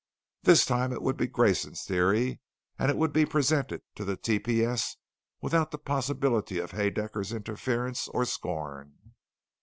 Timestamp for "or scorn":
8.07-8.95